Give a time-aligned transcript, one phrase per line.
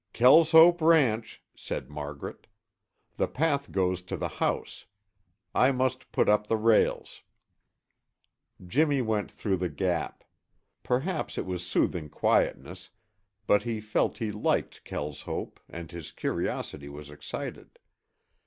[0.13, 2.47] "Kelshope ranch," said Margaret.
[3.17, 4.85] "The path goes to the house.
[5.53, 7.21] I must put up the rails."
[8.65, 10.23] Jimmy went through the gap.
[10.81, 12.89] Perhaps it was soothing quietness,
[13.45, 17.77] but he felt he liked Kelshope and his curiosity was excited.